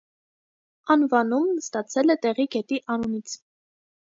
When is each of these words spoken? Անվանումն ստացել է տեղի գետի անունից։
Անվանումն 0.95 1.59
ստացել 1.65 2.15
է 2.15 2.17
տեղի 2.25 2.47
գետի 2.57 2.81
անունից։ 2.97 3.39